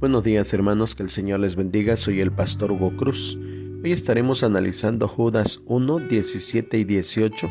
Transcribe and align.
Buenos 0.00 0.22
días 0.22 0.54
hermanos, 0.54 0.94
que 0.94 1.02
el 1.02 1.10
Señor 1.10 1.40
les 1.40 1.56
bendiga, 1.56 1.96
soy 1.96 2.20
el 2.20 2.30
pastor 2.30 2.70
Hugo 2.70 2.94
Cruz. 2.96 3.36
Hoy 3.82 3.90
estaremos 3.90 4.44
analizando 4.44 5.08
Judas 5.08 5.60
1, 5.66 5.98
17 6.08 6.78
y 6.78 6.84
18. 6.84 7.48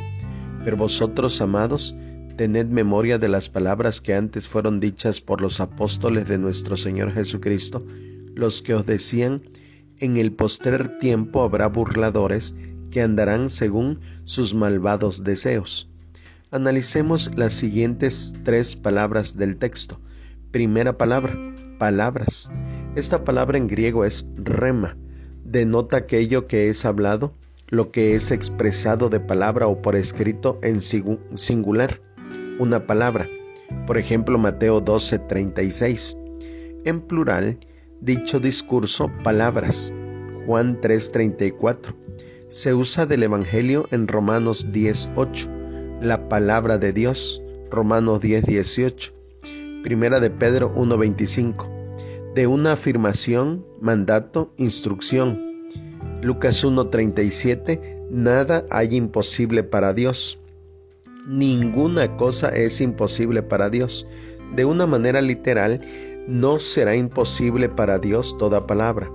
Pero 0.64 0.78
vosotros, 0.78 1.42
amados, 1.42 1.94
tened 2.38 2.68
memoria 2.68 3.18
de 3.18 3.28
las 3.28 3.50
palabras 3.50 4.00
que 4.00 4.14
antes 4.14 4.48
fueron 4.48 4.80
dichas 4.80 5.20
por 5.20 5.42
los 5.42 5.60
apóstoles 5.60 6.26
de 6.30 6.38
nuestro 6.38 6.78
Señor 6.78 7.12
Jesucristo, 7.12 7.86
los 8.34 8.62
que 8.62 8.76
os 8.76 8.86
decían, 8.86 9.42
en 10.00 10.16
el 10.16 10.32
postrer 10.32 11.00
tiempo 11.00 11.44
habrá 11.44 11.68
burladores 11.68 12.56
que 12.92 13.02
andarán 13.02 13.50
según 13.50 14.00
sus 14.24 14.54
malvados 14.54 15.22
deseos. 15.26 15.90
Analicemos 16.52 17.30
las 17.36 17.52
siguientes 17.52 18.34
tres 18.46 18.78
palabras 18.78 19.36
del 19.36 19.58
texto. 19.58 20.00
Primera 20.52 20.98
palabra, 20.98 21.38
palabras. 21.78 22.52
Esta 22.96 23.24
palabra 23.24 23.58
en 23.58 23.68
griego 23.68 24.06
es 24.06 24.26
rema. 24.36 24.98
Denota 25.44 25.98
aquello 25.98 26.48
que 26.48 26.70
es 26.70 26.86
hablado, 26.86 27.34
lo 27.70 27.92
que 27.92 28.16
es 28.16 28.32
expresado 28.32 29.10
de 29.10 29.20
palabra 29.20 29.68
o 29.68 29.82
por 29.82 29.96
escrito 29.96 30.60
en 30.64 30.82
singular. 30.82 32.02
Una 32.60 32.86
palabra. 32.86 33.28
Por 33.86 33.98
ejemplo, 33.98 34.38
Mateo 34.38 34.82
12:36. 34.84 36.18
En 36.86 37.02
plural, 37.02 37.60
dicho 38.02 38.40
discurso, 38.40 39.12
palabras. 39.24 39.94
Juan 40.46 40.80
3:34. 40.82 41.96
Se 42.48 42.74
usa 42.74 43.06
del 43.06 43.24
Evangelio 43.24 43.88
en 43.92 44.08
Romanos 44.08 44.72
10:8. 44.72 45.50
La 46.02 46.30
palabra 46.30 46.78
de 46.78 46.94
Dios, 46.94 47.44
Romanos 47.70 48.22
10:18. 48.22 49.17
Primera 49.84 50.20
de 50.20 50.30
Pedro 50.30 50.74
1:25 50.76 51.78
de 52.38 52.46
una 52.46 52.74
afirmación, 52.74 53.66
mandato, 53.82 54.54
instrucción. 54.58 55.42
Lucas 56.22 56.64
1:37, 56.64 57.82
nada 58.12 58.64
hay 58.70 58.96
imposible 58.96 59.64
para 59.64 59.92
Dios. 59.94 60.40
Ninguna 61.28 62.16
cosa 62.16 62.50
es 62.50 62.80
imposible 62.80 63.42
para 63.42 63.72
Dios. 63.72 64.08
De 64.56 64.66
una 64.66 64.86
manera 64.86 65.20
literal, 65.20 65.82
no 66.28 66.60
será 66.60 66.96
imposible 66.96 67.70
para 67.70 67.98
Dios 67.98 68.38
toda 68.38 68.68
palabra. 68.68 69.10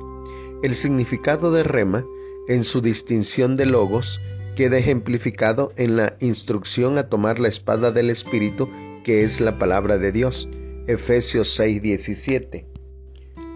El 0.64 0.74
significado 0.74 1.52
de 1.52 1.62
rema, 1.62 2.04
en 2.48 2.64
su 2.64 2.80
distinción 2.80 3.56
de 3.56 3.66
logos, 3.66 4.20
queda 4.56 4.78
ejemplificado 4.78 5.72
en 5.76 5.97
la 5.97 6.16
instrucción 6.19 6.98
a 6.98 7.08
tomar 7.08 7.38
la 7.38 7.47
espada 7.47 7.92
del 7.92 8.10
Espíritu, 8.10 8.69
que 9.03 9.22
es 9.22 9.41
la 9.41 9.58
palabra 9.58 9.98
de 9.98 10.12
Dios. 10.12 10.48
Efesios 10.86 11.58
6:17. 11.58 12.67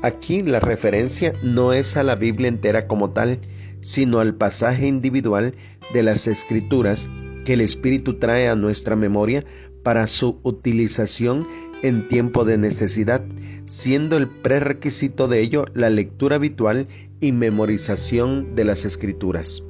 Aquí 0.03 0.43
la 0.43 0.61
referencia 0.61 1.33
no 1.43 1.73
es 1.73 1.97
a 1.97 2.03
la 2.03 2.17
Biblia 2.17 2.49
entera 2.49 2.87
como 2.87 3.11
tal, 3.11 3.41
sino 3.81 4.21
al 4.21 4.35
pasaje 4.35 4.87
individual 4.87 5.55
de 5.93 6.03
las 6.03 6.27
escrituras 6.27 7.11
que 7.45 7.55
el 7.55 7.61
Espíritu 7.61 8.19
trae 8.19 8.49
a 8.49 8.57
nuestra 8.57 8.97
memoria 8.97 9.45
para 9.83 10.07
su 10.07 10.41
utilización 10.43 11.47
en 11.83 12.09
tiempo 12.09 12.45
de 12.45 12.59
necesidad, 12.59 13.25
siendo 13.67 14.17
el 14.17 14.29
prerequisito 14.29 15.29
de 15.29 15.41
ello 15.41 15.67
la 15.75 15.91
lectura 15.91 16.37
habitual 16.37 16.89
y 17.21 17.33
memorización 17.33 18.55
de 18.55 18.65
las 18.65 18.85
escrituras. 18.85 19.63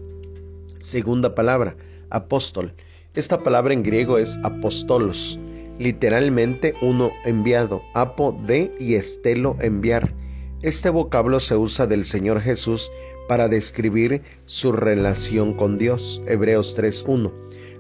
Segunda 0.78 1.34
palabra, 1.34 1.76
apóstol. 2.10 2.74
Esta 3.14 3.42
palabra 3.42 3.72
en 3.74 3.82
griego 3.82 4.18
es 4.18 4.38
apostolos, 4.42 5.38
literalmente 5.78 6.74
uno 6.80 7.12
enviado, 7.24 7.82
apo 7.94 8.36
de 8.46 8.74
y 8.78 8.94
estelo 8.94 9.56
enviar. 9.60 10.14
Este 10.62 10.90
vocablo 10.90 11.40
se 11.40 11.56
usa 11.56 11.86
del 11.86 12.04
Señor 12.04 12.40
Jesús 12.40 12.90
para 13.28 13.48
describir 13.48 14.22
su 14.46 14.72
relación 14.72 15.54
con 15.54 15.78
Dios. 15.78 16.22
Hebreos 16.26 16.78
3.1. 16.78 17.32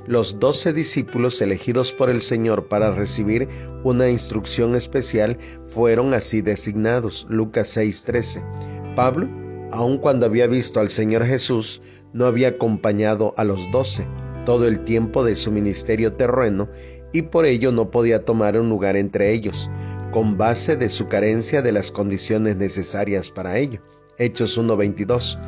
Los 0.06 0.38
doce 0.38 0.72
discípulos 0.72 1.40
elegidos 1.40 1.92
por 1.92 2.10
el 2.10 2.22
Señor 2.22 2.68
para 2.68 2.92
recibir 2.92 3.48
una 3.82 4.08
instrucción 4.08 4.76
especial 4.76 5.36
fueron 5.64 6.14
así 6.14 6.42
designados. 6.42 7.26
Lucas 7.28 7.76
6.13. 7.76 8.94
Pablo, 8.94 9.28
aun 9.72 9.98
cuando 9.98 10.26
había 10.26 10.46
visto 10.46 10.78
al 10.78 10.90
Señor 10.90 11.24
Jesús, 11.26 11.82
no 12.12 12.26
había 12.26 12.48
acompañado 12.48 13.34
a 13.36 13.44
los 13.44 13.68
doce 13.72 14.06
todo 14.44 14.68
el 14.68 14.84
tiempo 14.84 15.24
de 15.24 15.34
su 15.34 15.50
ministerio 15.50 16.12
terreno 16.12 16.68
y 17.16 17.22
por 17.22 17.46
ello 17.46 17.72
no 17.72 17.90
podía 17.90 18.26
tomar 18.26 18.58
un 18.60 18.68
lugar 18.68 18.94
entre 18.94 19.32
ellos, 19.32 19.70
con 20.10 20.36
base 20.36 20.76
de 20.76 20.90
su 20.90 21.08
carencia 21.08 21.62
de 21.62 21.72
las 21.72 21.90
condiciones 21.90 22.56
necesarias 22.56 23.30
para 23.30 23.56
ello. 23.56 23.80
Hechos 24.18 24.60
1.22. 24.60 25.40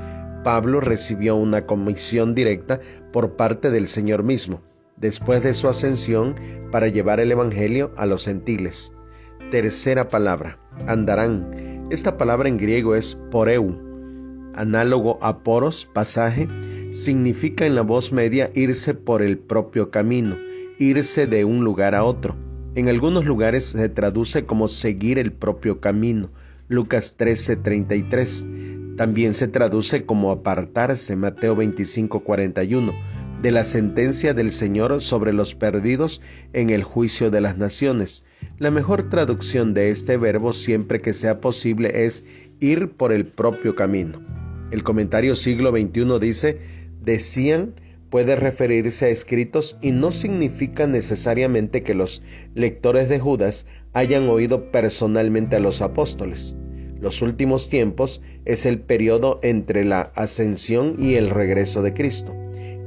Pablo 0.43 0.81
recibió 0.81 1.37
una 1.37 1.67
comisión 1.67 2.35
directa 2.35 2.81
por 3.13 3.37
parte 3.37 3.71
del 3.71 3.87
Señor 3.87 4.23
mismo, 4.23 4.63
después 4.97 5.43
de 5.43 5.53
su 5.53 5.69
ascensión, 5.69 6.37
para 6.73 6.89
llevar 6.89 7.21
el 7.21 7.33
Evangelio 7.33 7.93
a 7.99 8.07
los 8.07 8.25
gentiles. 8.25 8.95
Tercera 9.51 10.09
palabra, 10.09 10.59
andarán. 10.87 11.87
Esta 11.91 12.17
palabra 12.17 12.49
en 12.49 12.57
griego 12.57 12.95
es 12.95 13.21
poreu, 13.31 13.79
análogo 14.55 15.19
a 15.21 15.41
poros, 15.41 15.85
pasaje, 15.93 16.49
significa 16.91 17.67
en 17.67 17.75
la 17.75 17.83
voz 17.83 18.13
media 18.13 18.51
irse 18.55 18.95
por 18.95 19.23
el 19.23 19.39
propio 19.39 19.91
camino, 19.91 20.37
irse 20.79 21.27
de 21.27 21.45
un 21.45 21.65
lugar 21.65 21.95
a 21.95 22.05
otro. 22.05 22.37
En 22.75 22.89
algunos 22.89 23.25
lugares 23.25 23.67
se 23.67 23.89
traduce 23.89 24.47
como 24.47 24.69
seguir 24.69 25.19
el 25.19 25.33
propio 25.33 25.81
camino, 25.81 26.31
Lucas 26.69 27.17
13:33. 27.19 28.97
También 28.97 29.35
se 29.35 29.49
traduce 29.49 30.05
como 30.05 30.31
apartarse, 30.31 31.17
Mateo 31.17 31.57
25:41, 31.57 32.95
de 33.43 33.51
la 33.51 33.65
sentencia 33.65 34.35
del 34.35 34.51
Señor 34.51 35.01
sobre 35.01 35.33
los 35.33 35.55
perdidos 35.55 36.23
en 36.53 36.71
el 36.71 36.83
juicio 36.83 37.31
de 37.31 37.41
las 37.41 37.57
naciones. 37.57 38.25
La 38.59 38.71
mejor 38.71 39.09
traducción 39.09 39.75
de 39.75 39.91
este 39.91 40.17
verbo 40.17 40.53
siempre 40.53 41.01
que 41.01 41.13
sea 41.13 41.41
posible 41.41 42.05
es 42.05 42.25
ir 42.61 42.91
por 42.91 43.13
el 43.13 43.27
propio 43.27 43.75
camino. 43.75 44.48
El 44.71 44.83
comentario 44.83 45.35
siglo 45.35 45.71
XXI 45.71 46.19
dice, 46.21 46.59
decían 47.03 47.75
puede 48.11 48.37
referirse 48.37 49.07
a 49.07 49.09
escritos 49.09 49.79
y 49.83 49.93
no 49.93 50.13
significa 50.13 50.87
necesariamente 50.87 51.83
que 51.83 51.95
los 51.95 52.23
lectores 52.55 53.09
de 53.09 53.19
Judas 53.19 53.67
hayan 53.93 54.29
oído 54.29 54.71
personalmente 54.71 55.57
a 55.57 55.61
los 55.61 55.83
apóstoles. 55.83 56.57
Los 57.01 57.23
últimos 57.23 57.69
tiempos 57.69 58.23
es 58.45 58.67
el 58.67 58.81
periodo 58.81 59.39
entre 59.43 59.85
la 59.85 60.13
ascensión 60.15 60.97
y 60.99 61.15
el 61.15 61.31
regreso 61.31 61.83
de 61.83 61.95
Cristo. 61.95 62.35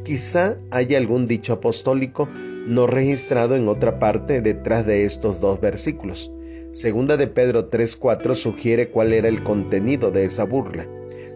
Quizá 0.03 0.58
haya 0.72 0.97
algún 0.97 1.28
dicho 1.28 1.53
apostólico 1.53 2.28
no 2.68 2.88
registrado 2.88 3.56
en 3.56 3.68
otra 3.68 4.00
parte 4.00 4.41
detrás 4.41 4.86
de 4.86 5.06
estos 5.06 5.40
dos 5.40 5.62
versículos. 5.62 6.31
Segunda 6.72 7.18
de 7.18 7.28
Pedro 7.28 7.70
3:4 7.70 8.36
sugiere 8.36 8.90
cuál 8.90 9.14
era 9.14 9.28
el 9.28 9.44
contenido 9.44 10.12
de 10.12 10.25
esa 10.25 10.44
burla. 10.46 10.88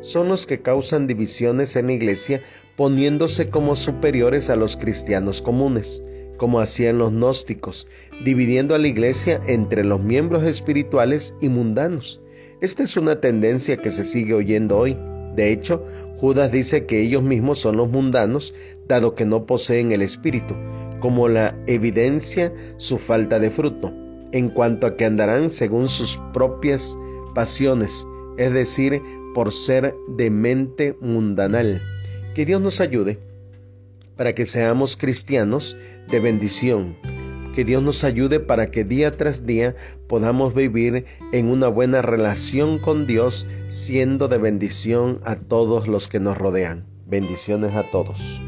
Son 0.02 0.28
los 0.28 0.46
que 0.46 0.62
causan 0.62 1.08
divisiones 1.08 1.76
en 1.76 1.88
la 1.88 1.94
iglesia 1.94 2.42
poniéndose 2.76 3.50
como 3.50 3.76
superiores 3.76 4.50
a 4.50 4.56
los 4.56 4.78
cristianos 4.78 5.42
comunes, 5.42 6.04
como 6.38 6.60
hacían 6.60 6.98
los 6.98 7.12
gnósticos, 7.12 7.88
dividiendo 8.24 8.76
a 8.76 8.80
la 8.80 8.88
iglesia 8.88 9.42
entre 9.48 9.84
los 9.84 10.02
miembros 10.02 10.44
espirituales 10.44 11.36
y 11.42 11.50
mundanos. 11.50 12.22
Esta 12.62 12.84
es 12.84 12.98
una 12.98 13.20
tendencia 13.22 13.78
que 13.78 13.92
se 13.92 14.04
sigue 14.04 14.34
oyendo 14.34 14.78
hoy. 14.78 14.98
De 15.36 15.52
hecho, 15.52 15.86
Judas 16.20 16.52
dice 16.52 16.86
que 16.86 17.02
ellos 17.02 17.24
mismos 17.24 17.60
son 17.60 17.78
los 17.78 17.90
mundanos, 17.90 18.54
dado 18.88 19.16
que 19.16 19.26
no 19.26 19.46
poseen 19.46 19.92
el 19.92 20.02
espíritu, 20.02 20.56
como 21.00 21.28
la 21.28 21.58
evidencia 21.68 22.54
su 22.78 22.98
falta 22.98 23.40
de 23.40 23.50
fruto, 23.50 23.94
en 24.32 24.50
cuanto 24.50 24.88
a 24.88 24.96
que 24.96 25.06
andarán 25.06 25.50
según 25.50 25.88
sus 25.88 26.20
propias 26.34 26.98
pasiones, 27.34 28.08
es 28.38 28.54
decir, 28.54 29.02
por 29.36 29.54
ser 29.54 29.94
de 30.08 30.32
mente 30.32 30.98
mundanal. 31.02 31.82
Que 32.34 32.46
Dios 32.46 32.62
nos 32.62 32.80
ayude 32.80 33.20
para 34.16 34.34
que 34.34 34.46
seamos 34.46 34.96
cristianos 34.96 35.78
de 36.10 36.22
bendición. 36.22 36.96
Que 37.54 37.66
Dios 37.66 37.84
nos 37.84 38.04
ayude 38.04 38.40
para 38.40 38.68
que 38.68 38.84
día 38.86 39.16
tras 39.16 39.46
día 39.46 39.76
podamos 40.08 40.56
vivir 40.56 41.06
en 41.34 41.48
una 41.48 41.68
buena 41.68 42.02
relación 42.02 42.80
con 42.80 43.06
Dios, 43.08 43.48
siendo 43.68 44.28
de 44.28 44.38
bendición 44.38 45.20
a 45.24 45.36
todos 45.36 45.88
los 45.88 46.08
que 46.08 46.20
nos 46.20 46.38
rodean. 46.38 46.86
Bendiciones 47.06 47.76
a 47.76 47.90
todos. 47.92 48.42